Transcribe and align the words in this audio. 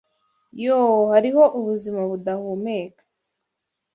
Yoo! 0.63 0.95
hariho 1.11 1.43
ubuzima 1.59 2.01
budahumeka 2.09 3.03